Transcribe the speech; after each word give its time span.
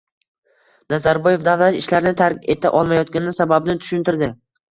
Nazarboyev 0.93 1.43
davlat 1.47 1.75
ishlarini 1.81 2.15
tark 2.23 2.49
eta 2.55 2.73
olmayotgani 2.79 3.35
sababini 3.41 3.77
tushuntirdi 3.85 4.31